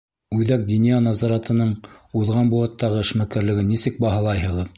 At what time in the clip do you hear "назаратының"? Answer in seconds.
1.07-1.75